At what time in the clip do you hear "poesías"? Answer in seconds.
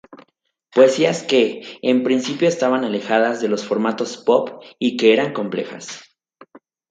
0.73-1.21